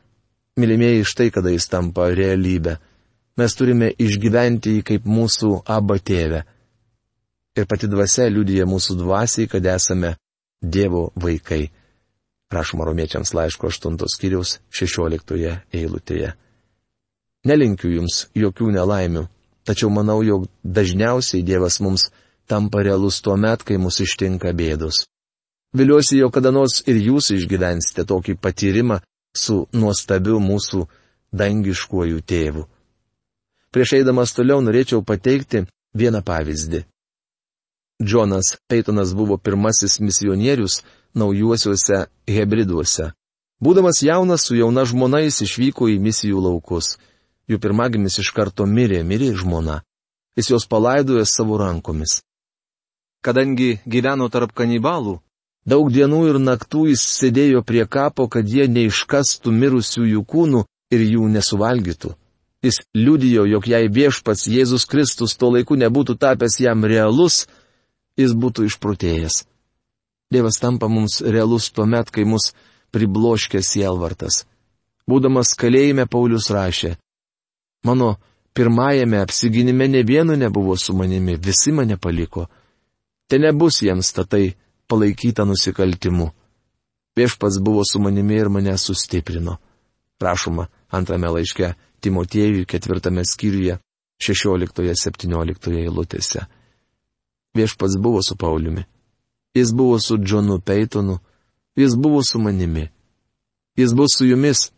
Mylimieji 0.57 1.05
štai 1.09 1.31
kada 1.35 1.51
jis 1.51 1.69
tampa 1.71 2.11
realybė 2.15 2.79
mes 3.37 3.55
turime 3.57 3.91
išgyventi 3.99 4.77
jį 4.79 4.83
kaip 4.89 5.07
mūsų 5.09 5.53
aba 5.77 5.99
tėvę. 5.99 6.43
Ir 7.57 7.69
pati 7.69 7.89
dvasia 7.91 8.29
liudyja 8.33 8.67
mūsų 8.69 8.97
dvasiai, 9.01 9.49
kad 9.49 9.67
esame 9.69 10.15
Dievo 10.63 11.11
vaikai. 11.17 11.71
Rašoma 12.53 12.85
romiečiams 12.85 13.35
laiško 13.35 13.67
8 13.73 13.97
skyriaus 14.15 14.59
16 14.71 15.59
eilutėje. 15.73 16.33
Nelinkiu 17.49 17.91
jums 17.91 18.27
jokių 18.39 18.71
nelaimių, 18.77 19.25
tačiau 19.67 19.91
manau, 19.91 20.21
jog 20.23 20.47
dažniausiai 20.63 21.43
Dievas 21.43 21.81
mums 21.81 22.11
tampa 22.47 22.83
realus 22.83 23.21
tuo 23.23 23.37
met, 23.37 23.65
kai 23.65 23.79
mus 23.83 23.99
ištinka 24.05 24.53
bėdos. 24.55 25.07
Viliuosi, 25.75 26.19
jog 26.21 26.35
kada 26.37 26.53
nors 26.53 26.83
ir 26.87 27.01
jūs 27.01 27.33
išgyvensite 27.33 28.05
tokį 28.05 28.37
patyrimą 28.37 29.01
su 29.35 29.65
nuostabiu 29.73 30.39
mūsų 30.39 30.85
dangiškuoju 31.33 32.21
tėvu. 32.21 32.67
Prieš 33.73 33.97
eidamas 33.97 34.35
toliau 34.37 34.61
norėčiau 34.61 35.01
pateikti 35.01 35.65
vieną 35.97 36.21
pavyzdį. 36.23 36.85
Džonas 38.05 38.57
Peitonas 38.69 39.15
buvo 39.15 39.37
pirmasis 39.39 40.01
misionierius 40.01 40.83
naujuosiuose 41.15 42.07
hybriduose. 42.27 43.13
Būdamas 43.63 44.03
jaunas 44.03 44.47
su 44.47 44.57
jauna 44.59 44.85
žmona 44.85 45.21
jis 45.23 45.43
išvyko 45.47 45.89
į 45.93 45.99
misijų 46.03 46.41
laukus. 46.43 46.97
Jų 47.51 47.59
pirmagimis 47.63 48.19
iš 48.19 48.33
karto 48.35 48.67
mirė, 48.67 49.03
mirė 49.07 49.33
žmona. 49.39 49.83
Jis 50.37 50.51
jos 50.51 50.67
palaidojo 50.67 51.25
savo 51.29 51.59
rankomis. 51.61 52.23
Kadangi 53.23 53.79
gyveno 53.87 54.27
tarp 54.35 54.55
kanibalų, 54.59 55.21
daug 55.67 55.93
dienų 55.95 56.23
ir 56.31 56.41
naktų 56.43 56.89
jis 56.91 57.05
sėdėjo 57.21 57.63
prie 57.63 57.85
kapo, 57.87 58.27
kad 58.27 58.49
jie 58.49 58.67
neiškastų 58.67 59.53
mirusiųjų 59.55 60.25
kūnų 60.27 60.65
ir 60.91 61.07
jų 61.15 61.29
nesuvalgytų. 61.37 62.17
Jis 62.63 62.79
liudijo, 62.95 63.45
jog 63.47 63.67
jei 63.67 63.89
viešpats 63.91 64.47
Jėzus 64.47 64.87
Kristus 64.91 65.35
tuo 65.39 65.51
laiku 65.55 65.75
nebūtų 65.79 66.15
tapęs 66.19 66.61
jam 66.63 66.85
realus, 66.87 67.47
jis 68.19 68.35
būtų 68.35 68.67
išprotėjęs. 68.69 69.43
Dievas 70.33 70.59
tampa 70.61 70.89
mums 70.89 71.21
realus 71.21 71.71
tuo 71.71 71.87
met, 71.87 72.11
kai 72.11 72.25
mus 72.25 72.53
pribloškė 72.93 73.61
sielvartas. 73.65 74.45
Būdamas 75.09 75.53
kalėjime 75.59 76.07
Paulius 76.07 76.49
rašė, 76.55 76.95
mano 77.85 78.17
pirmajame 78.55 79.19
apsiginime 79.21 79.89
ne 79.89 80.03
vienu 80.03 80.37
nebuvo 80.37 80.77
su 80.77 80.95
manimi, 80.97 81.37
visi 81.37 81.73
mane 81.73 81.97
paliko. 81.97 82.47
Te 83.29 83.39
nebus 83.39 83.83
jiems 83.83 84.13
tatai 84.13 84.55
palaikyta 84.89 85.45
nusikaltimu. 85.45 86.31
Viešpats 87.17 87.59
buvo 87.61 87.83
su 87.85 88.01
manimi 88.01 88.37
ir 88.37 88.49
mane 88.49 88.77
sustiprino. 88.79 89.57
Rašoma 90.21 90.67
antrame 90.89 91.29
laiške 91.29 91.75
Timotiejui 92.03 92.65
ketvirtame 92.67 93.25
skyriuje 93.25 93.79
16-17 94.23 95.77
eilutėse. 95.83 96.47
Viešpats 97.55 97.99
buvo 97.99 98.23
su 98.23 98.37
Pauliumi. 98.37 98.85
Jis 99.55 99.73
buvo 99.73 99.99
su 100.01 100.19
Džonu 100.19 100.61
Peitonu. 100.61 101.19
Jis 101.77 101.97
buvo 101.97 102.23
su 102.23 102.39
manimi. 102.39 102.89
Jis 103.77 103.95
bus 103.95 104.17
su 104.17 104.27
jumis. 104.27 104.73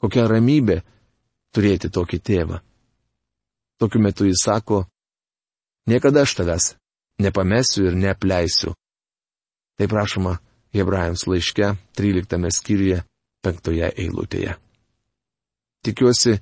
Kokia 0.00 0.26
ramybė 0.28 0.80
turėti 1.52 1.88
tokį 1.88 2.18
tėvą. 2.20 2.60
Tokiu 3.80 4.00
metu 4.00 4.24
jis 4.28 4.44
sako, 4.44 4.84
niekada 5.88 6.24
aš 6.24 6.34
tavęs 6.36 6.74
nepamesiu 7.18 7.86
ir 7.88 7.96
neapleisiu. 7.96 8.74
Tai 9.76 9.88
prašoma 9.88 10.36
Hebrajams 10.72 11.26
laiške 11.26 11.72
13 11.96 12.52
skyriuje 12.52 13.02
5 13.44 13.72
eilutėje. 13.96 14.56
Tikiuosi, 15.84 16.38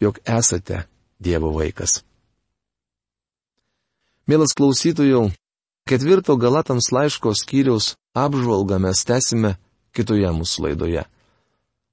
jog 0.00 0.18
esate 0.24 0.84
Dievo 1.18 1.52
vaikas. 1.54 2.02
Mielas 4.24 4.54
klausytojų, 4.56 5.34
ketvirto 5.84 6.38
Galatams 6.40 6.86
laiško 6.96 7.34
skyriaus 7.36 7.90
apžvalgą 8.16 8.78
mes 8.80 9.02
tęsime 9.04 9.50
kitoje 9.92 10.30
mūsų 10.32 10.64
laidoje. 10.64 11.02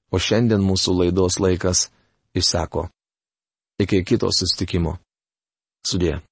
O 0.08 0.16
šiandien 0.16 0.64
mūsų 0.64 0.94
laidos 0.96 1.36
laikas 1.36 1.90
išseko. 2.32 2.86
Iki 3.84 4.00
kito 4.08 4.32
sustikimo. 4.32 4.96
Sudė. 5.84 6.22